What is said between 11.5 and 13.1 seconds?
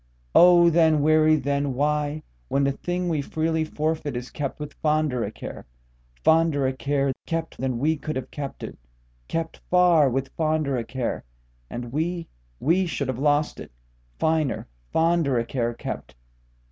(and we, we should